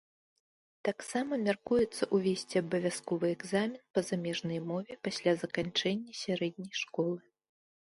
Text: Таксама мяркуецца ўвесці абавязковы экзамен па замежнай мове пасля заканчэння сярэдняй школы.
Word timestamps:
Таксама 0.87 1.33
мяркуецца 1.47 2.03
ўвесці 2.19 2.55
абавязковы 2.63 3.25
экзамен 3.35 3.77
па 3.97 4.05
замежнай 4.09 4.59
мове 4.73 4.93
пасля 5.09 5.31
заканчэння 5.45 6.19
сярэдняй 6.25 6.73
школы. 6.85 7.19